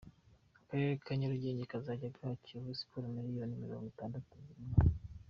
Akarere 0.59 0.93
ka 1.03 1.11
Nyarugenge 1.19 1.69
kazajya 1.71 2.15
gaha 2.15 2.35
Kiyovu 2.43 2.77
Siporo 2.79 3.05
miliyoni 3.15 3.61
mirongwitandatu 3.63 4.29
buri 4.43 4.63
mwaka 4.69 4.95